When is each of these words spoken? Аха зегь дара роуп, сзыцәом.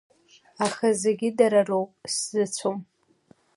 Аха 0.65 0.87
зегь 1.01 1.27
дара 1.37 1.61
роуп, 1.67 1.91
сзыцәом. 2.13 2.77